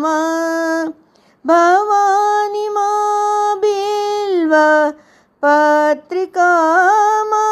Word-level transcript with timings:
मा 0.05 0.13
भवानी 1.45 2.69
मा 2.77 2.87
बिल्व 3.65 4.55
पत्रिका 5.45 6.49
मा 7.33 7.43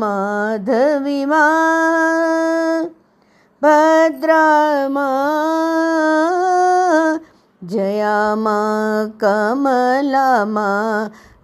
माधवी 0.00 1.20
मा 1.34 1.44
भद्रा 3.62 4.46
मा 4.96 5.08
जया 7.74 8.16
मा 8.46 8.58
कमला 9.24 10.28
मा 10.56 10.68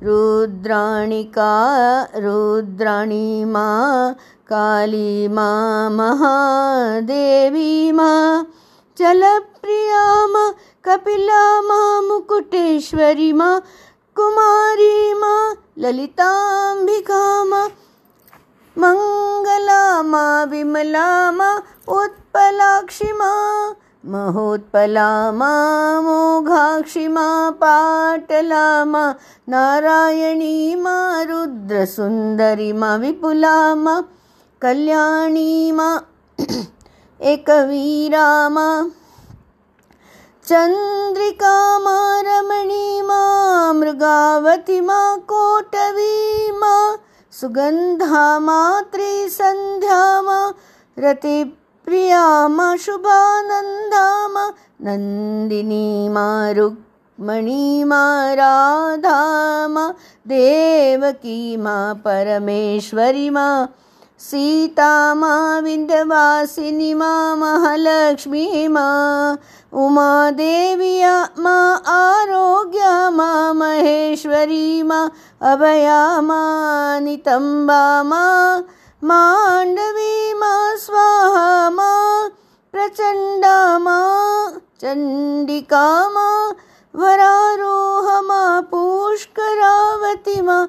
रुद्राणिका 0.03 1.70
रुद्राणी 2.15 3.45
मा, 3.45 4.12
काली 4.47 5.29
मा, 5.29 5.89
महादेवी 5.92 7.92
मा, 7.92 8.45
जलप्रिया 8.98 10.27
मा, 10.27 10.53
कपिला 10.84 11.61
मा, 11.61 12.01
मुकुटेश्वरी 12.01 13.33
मा, 13.33 13.61
कुमारी 14.17 15.15
मा, 15.15 15.55
ललिताम्बिका 15.79 17.45
मा 17.45 17.69
मङ्गला 18.77 20.03
मा, 20.03 20.45
विमला 20.45 21.31
मा, 21.31 21.59
उत्पलाक्षि 21.89 23.12
मा 23.12 23.33
महोत्पला 24.05 25.31
मा 25.34 25.51
मोघाक्षि 26.01 27.09
पाटला 27.61 28.84
मा, 28.84 29.12
नारायणी 29.48 30.75
मा 30.75 31.23
रुद्रसुन्दरी 31.29 32.73
मा, 32.73 32.97
विपुला 32.97 33.75
कल्याणी 34.62 35.73
मा, 35.73 35.98
एकवीरा 37.20 38.48
मा 38.48 38.89
चन्द्रिका 40.48 41.79
मा, 41.79 42.20
रमणी 42.24 43.01
मा, 43.01 43.20
मृगावती 43.73 44.80
मा, 44.80 45.17
कोटवी 45.17 46.51
मा 46.51 46.97
सुगन्धा 47.33 48.39
मा 48.39 48.80
त्रिसन्ध्या 48.92 50.23
मा 50.23 50.51
रतिप्रिया 50.98 51.70
मा 51.90 52.77
शुभानन्दा 52.77 54.28
मा 54.28 54.46
नन्दिनी 54.86 56.08
मा 56.08 56.51
रुक्मणी 56.56 57.84
मा 57.84 58.02
राधा 58.34 59.17
मा 59.68 59.89
देवकी 60.27 61.56
मा 61.56 61.77
परमेश्वरी 62.05 63.30
मा 63.30 63.67
सीता 64.20 65.14
मा 65.14 65.58
विन्ध्यवासिनी 65.64 66.95
मा 66.95 67.12
महालक्ष्मी 67.34 68.67
मा 68.68 68.86
उमादेव्या 69.73 71.14
मा 71.39 71.58
आरोग्या 71.95 73.11
मा 73.11 73.30
महेश्वरी 73.52 74.83
मा 74.83 75.08
अभया 75.40 76.20
मा 76.20 76.42
मा 78.02 78.23
माण्डवी 79.02 80.33
मा, 80.34 80.77
स्वाहा 80.78 81.70
मा 81.70 81.92
प्रचण्डा 82.72 83.78
मा 83.78 83.98
चण्डिका 84.80 85.86
मा, 86.14 86.28
वरारोह 86.94 88.20
मा, 88.28 88.61
पुष्करावती 88.70 90.40
मा 90.40 90.64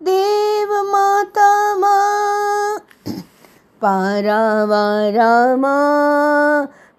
देवमाता 0.00 1.48
मा 1.78 1.96
पारावारा 3.82 5.34
मा 5.56 5.76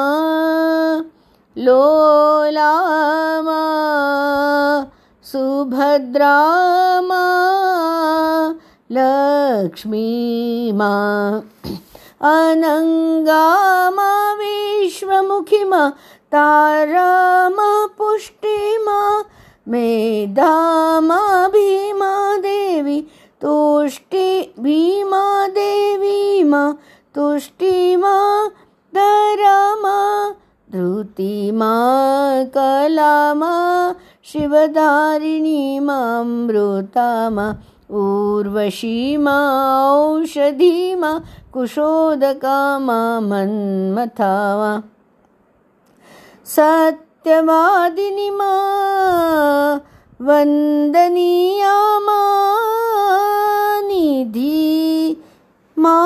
लोलामा 1.56 3.62
सुभद्रामा 5.30 7.22
लक्ष्मीमा 8.98 10.92
मा 17.56 17.70
पुष्टि 17.98 18.78
मा 18.86 19.00
मेधा 19.68 20.54
मा 21.00 21.48
भीमा 21.48 22.14
देवी 22.38 23.04
तुष्टि 23.44 24.54
भीमा 24.60 25.46
देवी 25.46 26.44
मा, 26.44 26.72
तुष्टि 27.14 27.96
मा 27.96 28.46
धरा 28.94 29.76
मा, 29.76 30.30
धृति 30.72 31.50
मा 31.52 31.74
कला 32.44 33.34
मा, 33.34 33.94
शिवधारिणी 34.24 35.80
मामृता 35.80 37.30
मा, 37.30 37.56
ऊर्वशी 37.90 39.16
मा 39.16 39.36
औषधी 39.92 40.94
मा, 40.94 41.20
कुशोदका 41.52 42.78
मा 42.78 43.20
मन्मथा 43.20 44.56
मा। 44.56 44.82
सत्यवादिनी 46.46 48.30
मा, 48.30 48.54
वन्दनीया 50.22 51.98
मा 52.00 52.20
निधि 54.24 55.16
मा 55.78 55.96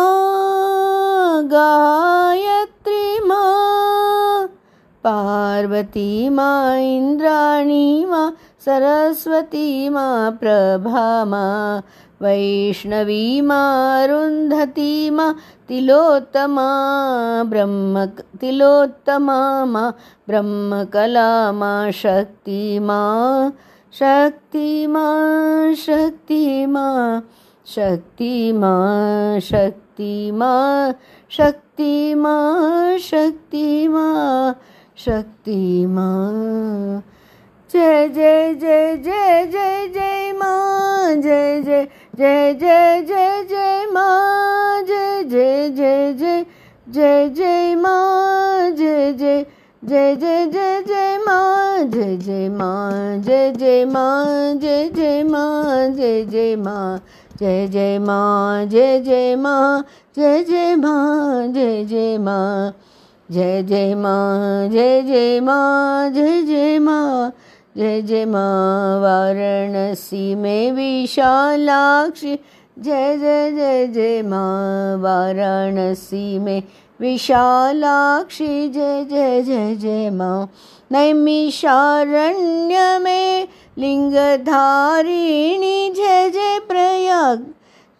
गायत्री 1.42 3.18
मा, 3.26 3.42
पार्वती 5.04 6.28
मा 6.28 6.76
इन्द्राणी 6.76 8.04
मा, 8.04 8.32
सरस्वती 8.64 9.88
मा, 9.88 10.30
प्रभा 10.30 11.24
मा, 11.24 11.82
वैष्णवी 12.22 13.40
मा 13.40 13.62
रुन्धती 14.04 15.10
मा, 15.10 15.34
तिलोत्तमा 15.68 16.68
ब्रह्म 17.46 18.06
तिलोत्तमा 18.40 19.64
मा, 19.64 19.92
ब्रह्मकला 20.28 21.52
मा, 21.52 21.90
शक्ति 21.90 22.78
मा 22.78 23.00
शक्ति 23.92 24.86
मा 24.86 25.06
शक्ति 25.74 26.66
मा। 26.66 27.20
शक्ति 27.74 28.52
मा 28.52 28.68
शक्ति 29.42 30.30
मा 30.32 30.52
शक्ति 31.30 32.14
मा 32.14 32.36
शक्ति 32.98 33.88
मा 33.88 34.04
शक्ति 34.96 35.86
मा 35.86 36.08
जय 37.70 38.08
जय 38.08 38.54
जय 38.54 38.96
जय 38.96 39.44
जय 39.46 39.88
जय 39.88 40.32
माँ 40.32 41.14
जय 41.16 41.60
जय 41.62 41.84
जय 42.16 42.54
जय 42.54 43.02
जय 43.02 43.42
जय 43.50 43.86
माँ 43.92 44.82
जय 44.82 45.22
जय 45.24 45.70
जय 45.70 46.12
जय 46.12 46.44
जय 46.88 47.28
जय 47.28 47.74
माँ 47.74 48.70
जय 48.70 49.12
जय 49.12 49.46
जय 49.84 50.16
जय 50.16 50.46
जय 50.46 50.82
जय 50.82 51.18
माँ 51.26 51.84
जय 51.84 52.16
जय 52.16 52.48
माँ 52.48 53.18
जय 53.18 53.52
जय 53.52 53.84
माँ 53.84 54.54
जय 54.54 54.88
जय 54.88 55.22
माँ 55.22 55.88
जय 55.90 56.24
जय 56.24 56.56
माँ 56.56 57.00
जय 57.40 57.66
जय 57.68 57.98
माँ 57.98 58.64
जय 58.66 59.00
जय 59.00 59.34
माँ 59.36 59.84
जय 60.16 60.42
जय 60.44 60.74
माँ 60.76 61.46
जय 61.52 61.84
जय 61.84 62.16
माँ 62.18 62.72
जय 63.30 63.62
जय 63.62 63.94
माँ 63.94 64.68
जय 64.68 65.02
जय 65.02 65.40
माँ 65.40 66.10
जय 66.10 66.42
जय 66.42 66.78
माँ 66.78 67.32
जय 67.76 68.02
जय 68.02 68.24
माँ 68.24 69.00
वाराणसी 69.00 70.34
में 70.34 70.72
विशालाक्षी 70.72 72.34
जय 72.78 73.16
जय 73.18 73.50
जय 73.52 73.86
जय 73.86 74.22
माँ 74.22 74.96
वाराणसी 74.98 76.38
में 76.38 76.62
विशालाक्षी 77.00 78.68
जय 78.68 79.04
जय 79.04 79.42
जय 79.42 79.74
जय 79.74 80.10
माँ 80.10 80.48
नैमिषारण्य 80.92 82.98
में 82.98 83.48
लिंगधारिणी 83.78 85.90
जय 85.90 86.30
जय 86.30 86.60
प्रयाग। 86.68 87.46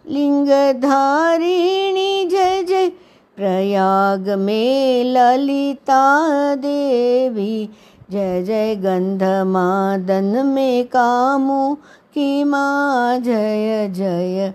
लिंगधारिणी 0.09 2.25
जय 2.25 2.63
जय 2.63 2.91
प्रयाग 3.37 4.29
में 4.29 5.03
ललिता 5.03 6.55
देवी। 6.55 7.69
जय 8.11 8.43
जय 8.43 8.75
गंधमादन 8.75 10.45
में 10.45 10.85
कामू 10.85 11.77
की 12.13 12.43
माँ 12.43 13.19
जय 13.19 13.89
जय 13.89 14.53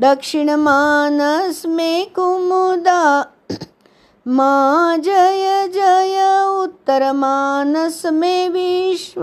दक्षिण 0.00 0.50
मानस 0.50 1.66
में 1.66 2.10
कुमुदा 2.10 3.26
माँ 4.28 4.98
जय 4.98 5.68
जय 5.68 6.44
उत्तर 6.62 7.12
मानस 7.12 8.06
में 8.06 8.48
विश्व, 8.48 9.22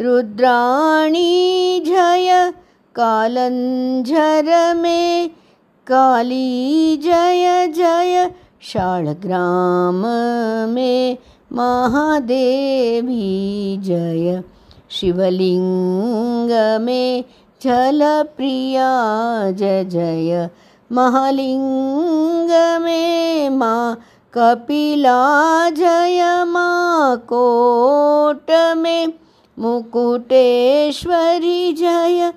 रुद्राणी 0.00 1.82
जय 1.86 2.52
कालंझर 2.94 4.74
में। 4.76 5.30
काली 5.86 6.96
जय 6.96 7.66
जय 7.66 8.30
शालग्राम 8.60 10.06
में। 10.74 11.16
महादेवी 11.52 13.76
जय 13.76 14.42
शिवलिंग 14.90 16.50
में। 16.80 17.24
जल 17.62 18.24
प्रिया, 18.36 18.90
जय 19.50 19.84
जय। 19.84 20.50
महालिंग 20.92 22.82
में 22.82 23.50
माँ 23.50 24.00
कपिला, 24.34 25.70
जय 25.70 26.44
माँ 26.44 27.16
कोट 27.16 28.74
में 28.76 29.12
मुकुटेश्वरी, 29.58 31.72
जय। 31.72 32.32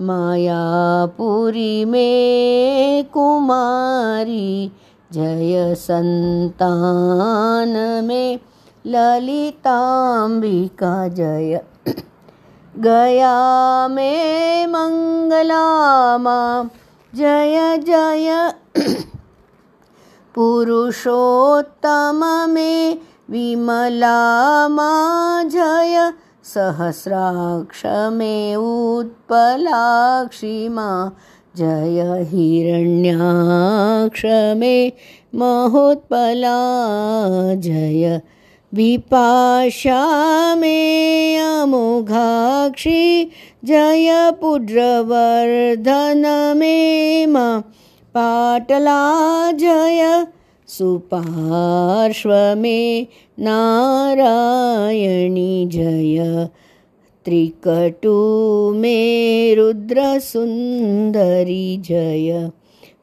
मायापुरी, 0.00 1.84
में 1.84 3.04
कुमारी। 3.04 4.72
जय 5.12 5.74
संतान, 5.74 8.00
में 8.04 8.38
ललिताम्बिका, 8.86 11.08
जय। 11.08 11.60
गया 12.78 13.88
में 13.88 14.66
मंगला 14.66 16.18
जय 17.14 17.78
जय। 17.78 18.54
पुरुषोत्तम 20.34 22.46
में 22.48 22.98
विमला 23.30 24.68
माँ 24.68 25.44
जय, 25.44 26.12
सहस्राक्ष 26.44 27.82
में 28.12 28.56
उत्पलाक्षी 28.56 30.68
माँ। 30.68 31.16
जय, 31.56 32.26
हिरण्याक्ष 32.28 34.22
में 34.56 34.92
महोत्पला। 35.34 36.56
जय 37.54 38.20
विपाशा 38.74 40.54
में 40.54 41.38
अमोघाक्षी 41.38 43.30
जय 43.64 44.32
पुड्रवर्धन 44.40 46.52
में। 46.56 47.26
माँ 47.26 47.72
पाटला 48.16 49.52
जय 49.52 50.26
सुपार्श्व 50.68 52.54
में 52.56 53.06
नारायणी 53.38 55.66
जय। 55.66 56.48
त्रिकटु 57.24 58.72
में 58.76 59.56
रुद्र 59.56 60.18
सुंदरी 60.18 61.76
जय। 61.76 62.50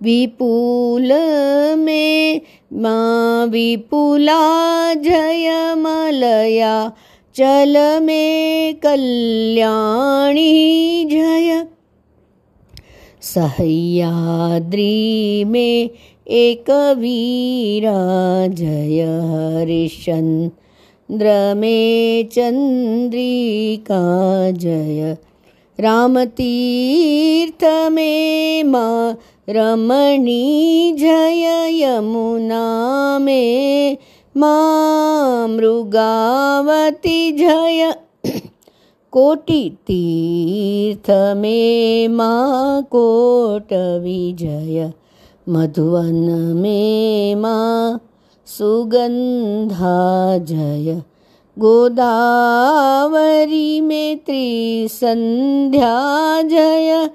विपुल 0.04 1.12
में 1.76 2.42
माँ 2.74 3.48
विपुला 3.48 4.94
जय 4.94 5.74
मलया 5.78 6.92
चल 7.36 7.78
मे 8.02 8.74
कल्याणी 8.84 10.44
जय। 11.12 11.66
सह्याद्री 13.22 15.44
मे 15.44 15.90
एक 16.28 16.94
वीरा 16.98 18.48
जय 18.48 19.02
हरिश्चंद्र 19.32 21.54
में 21.58 22.30
चंद्रिका 22.32 24.02
जय। 24.52 25.18
रामतीर्थ 25.80 27.90
में 27.92 28.64
माँ 28.64 29.18
रमणी 29.50 30.96
जय 31.00 31.84
यमुना 31.84 33.20
में 33.22 33.98
मृगावती 35.50 37.32
जय। 37.32 37.96
कोटि 39.12 39.78
तीर्थ 39.88 41.34
में, 41.38 42.08
माँ 42.08 42.84
कोट 42.84 44.00
विजय। 44.04 44.94
मधुवन 45.50 46.52
में, 46.56 47.36
माँ 47.36 48.02
सुगंधा 48.46 50.38
जय। 50.38 51.02
गोदावरी 51.60 53.82
में 53.82 54.18
त्रिसंध्या 54.18 56.42
जय। 56.42 57.10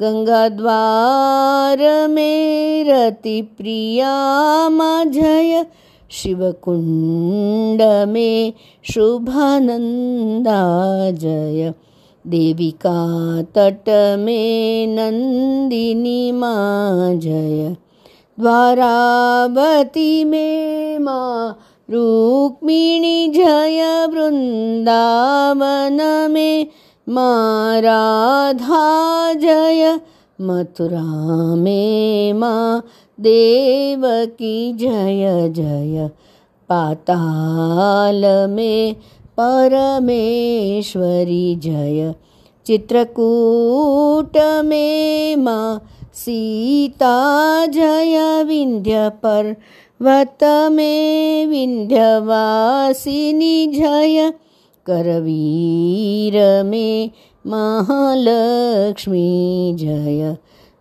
गंगा 0.00 0.48
द्वार 0.48 2.08
में 2.08 2.84
रति 2.84 3.40
प्रिया 3.42 4.12
माँ 4.68 5.04
जय 5.04 5.66
शिवकुंड 6.10 7.82
में 8.08 8.52
शुभानंदा 8.84 10.60
जय 11.10 11.72
देविका 12.24 12.96
तट 13.42 13.88
में 14.18 14.86
नंदिनी 14.86 16.32
माँ 16.32 17.14
जय 17.14 17.76
द्वारावती 18.40 20.24
में 20.24 20.98
माँ 20.98 21.58
रुक्मिणी 21.90 23.28
जय, 23.28 24.06
वृंदावन 24.06 25.98
में 26.30 26.66
माँ 27.08 27.80
राधा 27.80 29.32
जय। 29.32 30.00
मथुरा 30.40 31.54
में 31.54 32.32
माँ 32.32 32.84
देवकी 33.20 34.72
जय 34.72 35.48
जय। 35.48 36.10
पाताल 36.68 38.50
में 38.50 38.96
परमेश्वरी 39.36 41.56
जय। 41.56 42.14
चित्रकूट 42.66 44.62
में 44.64 45.36
माँ 45.36 45.82
सीता 46.14 47.66
जय। 47.66 48.44
विंध्य 48.44 49.08
पर्वत 49.08 50.68
में 50.72 51.46
विंध्यवासिनी 51.46 53.66
जय। 53.66 54.32
करवीर 54.86 56.64
में 56.64 57.10
महालक्ष्मी 57.46 59.76
जय। 59.78 60.36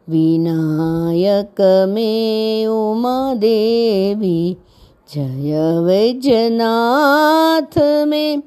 विनायक 0.10 1.86
में 1.90 2.68
उमा 2.68 3.34
देवी 3.34 4.58
जय। 5.16 5.80
वैजनाथ 5.80 8.06
में 8.08 8.44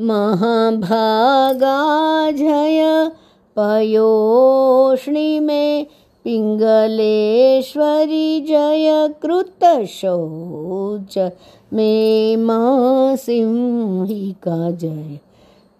महाभागा 0.00 2.30
जय 2.30 3.10
पयोष्णि 3.56 5.40
में 5.40 5.86
पिंगलेश्वरी 6.24 8.40
जय 8.40 9.14
कृत 9.22 9.86
शौच 9.88 11.32
में 11.72 12.36
माँ 12.36 13.16
सिंहिका 13.16 14.70
जय। 14.70 15.18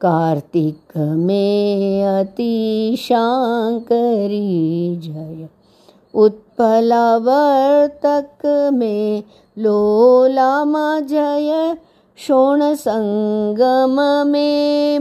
कार्तिक 0.00 0.98
में 0.98 2.04
अति 2.04 2.96
शांकरी 2.98 4.96
जय। 4.96 5.48
उत्पलावर्तक 6.14 8.70
में 8.72 9.22
लोला 9.58 10.64
माँ 10.64 11.00
जय, 11.00 11.76
शोण 12.16 12.74
संगम 12.74 14.30
में 14.30 14.98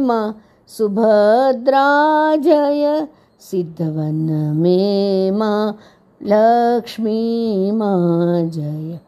सुभद्रा 0.68 2.36
जय, 2.36 3.08
सिद्धवन 3.40 4.54
में 4.56 5.32
माँ, 5.32 5.78
लक्ष्मी 6.24 7.72
माँ 7.72 8.42
जय। 8.42 9.00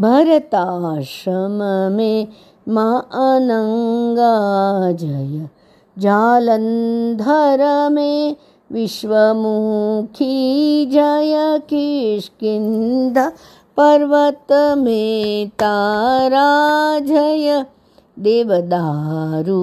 भरताश्रम 0.00 1.96
में 1.96 2.28
माँ 2.68 3.08
अनंगा 3.12 4.92
जय। 4.92 5.48
जालंधर 5.98 7.90
में 7.90 8.36
विश्वमुखी 8.72 10.86
जय 10.86 11.60
किष्किंध 11.68 13.32
पर्वत 13.76 14.46
में 14.78 15.48
तारा 15.48 16.48
जय। 16.98 17.66
देवदारू 18.18 19.58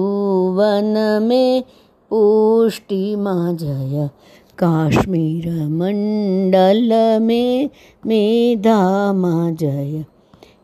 वन 0.52 1.18
में 1.22 1.62
पुष्टि 2.10 3.16
माँ 3.16 3.54
जय। 3.54 4.10
काश्मीर 4.58 5.68
मंडल 5.68 7.18
में 7.20 7.70
मेधा 8.06 9.12
माँ 9.12 9.52
जय। 9.52 10.04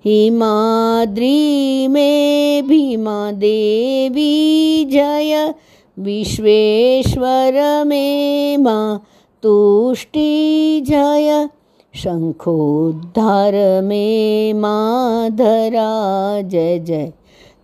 हिमाद्री 0.04 1.88
में 1.88 2.68
भीमा 2.68 3.32
देवी 3.32 4.84
जय। 4.84 5.54
विश्वेश्वर 5.98 7.84
में 7.84 8.56
माँ 8.56 9.02
तुष्टि 9.42 10.80
जय। 10.80 11.48
शंखोद्धार 11.94 13.82
में 13.82 14.54
माधरा, 14.54 16.42
जय 16.42 16.78
जय। 16.78 17.12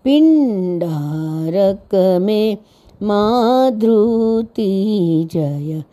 पिंडारक 0.05 2.19
में 2.23 2.59
माधुति, 3.03 5.29
जय। 5.33 5.85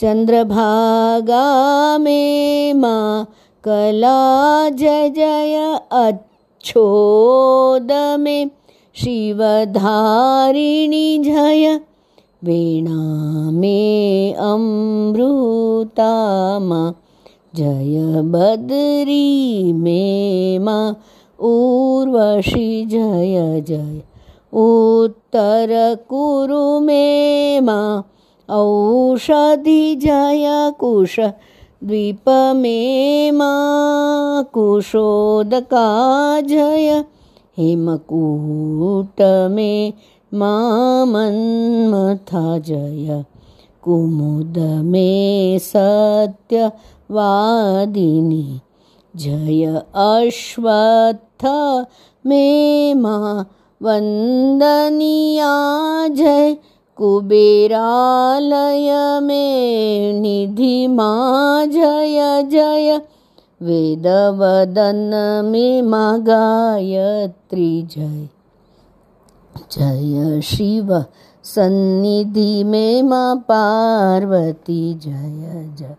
चंद्रभागा 0.00 1.98
में 1.98 2.74
माँ 2.74 3.28
कला, 3.64 4.68
जय 4.68 5.10
जय। 5.10 5.80
अच्छोद 5.92 8.16
में 8.20 8.50
शिवधारिणी, 8.94 11.18
जय। 11.18 11.80
वीणा 12.44 13.50
में 13.50 14.34
अमृतामा 14.34 16.94
जय 17.56 18.22
बद्री 18.22 19.72
में 19.72 20.58
मा 20.58 20.94
उर्वशी 21.40 22.86
जय 22.86 23.60
जय। 23.60 24.02
उत्तर 24.52 25.98
कुरु 26.08 26.80
मे 26.80 27.60
मा 27.60 28.04
औषधि 28.50 29.94
जय 29.94 30.72
कुश, 30.80 31.20
द्वीप 31.84 32.52
में 32.56 33.32
मा 33.32 33.50
कुशोदका 34.42 36.40
जय। 36.40 37.04
हेमकूट 37.58 39.48
में 39.50 39.92
मामन्मथा 40.34 42.58
जय। 42.58 43.24
कुमुद 43.82 44.80
में 44.84 45.58
सत्यवादिनी 47.08 48.60
जय 49.16 49.82
अश्वत्थ 49.94 51.44
में 52.26 52.94
मा। 52.94 53.44
वन्दनिया। 53.82 55.48
जय 56.08 56.56
कुबेरालय 56.96 59.20
में। 59.20 60.20
निधि 60.20 60.86
मा। 60.86 61.64
जय 61.64 62.42
जय। 62.42 63.02
वेदवदन 63.62 65.40
में 65.44 65.82
मा। 65.82 66.18
गायत्री। 66.18 67.82
जय। 67.82 68.28
जय 69.72 70.40
शिव 70.40 71.04
सन्निधि 71.44 72.64
में 72.64 73.02
माँ। 73.02 73.36
पार्वती। 73.36 74.94
जय 74.94 75.74
जय। 75.78 75.96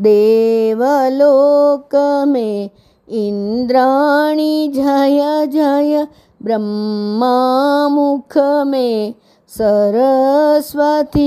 देवलोक 0.00 1.94
में 2.28 2.70
इंद्राणी 3.08 4.68
जय 4.74 5.46
जय 5.52 6.06
ब्रह्मा 6.42 7.88
मुख 7.88 8.36
में 8.66 9.14
सरस्वती 9.50 11.22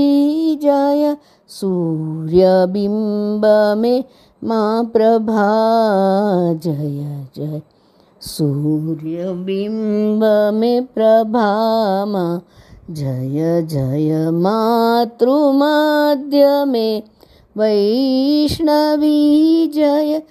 जय 0.62 1.16
सूर्यबिंब 1.50 3.44
में 3.78 4.04
माँ 4.42 4.84
प्रभा 4.84 5.48
जय 6.64 7.26
जय 7.36 7.60
सूर्यबिंब 8.22 10.24
में 10.54 10.86
प्रभामा 10.86 12.40
जय 12.90 13.62
जय 13.70 14.30
मातृमध्य 14.32 15.24
में 16.64 17.02
वैष्णवी 17.56 19.20
जय। 19.66 20.22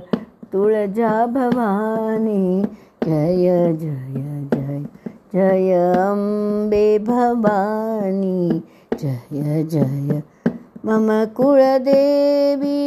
तुळजा 0.53 1.25
भवानी 1.25 2.61
जय 3.05 3.73
जय 3.73 4.45
जय 4.53 4.83
जय 5.33 5.73
अम्बे 5.97 6.97
भवानी, 6.99 8.61
जय 8.93 9.63
जय। 9.63 10.21
मम 10.85 11.07
कुलदेवी 11.37 12.79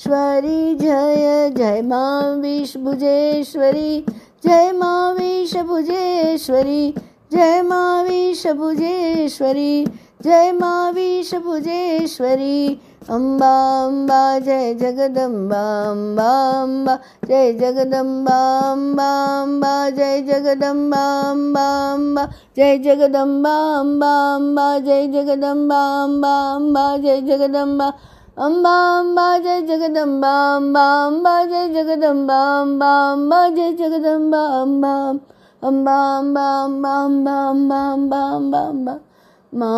विषभुजेश्वरी 0.00 0.74
जय 0.80 1.50
जय 1.56 1.80
मा 1.82 2.02
विषभुजेश्वरी 2.40 4.04
जय 4.44 4.70
मा 4.72 4.92
विषभुजेश्वरी 5.18 6.94
जय 7.32 7.60
मा 7.62 7.80
विषभुजेश्वरी 8.08 9.84
जय 10.24 10.52
मा 10.52 10.72
विषभुजेश्वरी 10.94 12.80
अम्बा 13.10 13.52
अम्बा 13.84 14.38
जय 14.38 14.74
जगदम्बा 14.80 15.60
अम्बा 15.90 16.28
अम्बा 16.62 16.96
जय 17.28 17.52
जगदम्बा 17.60 18.36
अम्बा 18.70 19.08
अम्बा 19.42 19.72
जय 19.96 20.20
जगदम्बा 20.28 21.00
अम्बा 21.30 21.66
अम्बा 21.94 22.26
जय 22.56 22.76
जगदम्बा 22.84 23.54
अम्बा 23.80 24.12
अम्बा 24.34 24.66
जय 24.86 25.06
जगदम्बा 25.14 25.80
अम्बा 26.04 26.34
अम्बा 26.54 26.96
जय 26.96 27.20
जगदम्बा 27.30 27.92
अम्बा 28.40 28.70
अम्बा 28.98 29.24
जय 29.38 29.60
जगदम्बा 29.68 30.28
अम्बा 30.56 30.82
अम्बा 31.06 31.32
जय 31.46 31.66
जगदम्बा 31.72 32.36
अम्बा 32.60 32.88
अम्बा 33.12 33.40
जय 33.56 33.72
जगदम्बा 33.80 34.38
अम्बा 34.60 34.92
अम्बा 35.62 35.96
अम्बा 36.18 36.44
अम्बा 36.60 36.92
अम्बा 37.04 37.34
अम्बा 37.50 37.80
अम्बा 37.90 38.20
अम्बा 38.36 38.60
अम्बा 38.68 38.94
माँ 39.52 39.68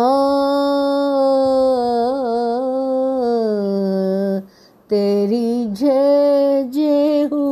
तेरी 4.89 5.65
जय 5.81 6.63
जय 6.73 7.23
हो 7.33 7.43